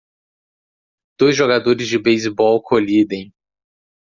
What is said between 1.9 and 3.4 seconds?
beisebol colidem.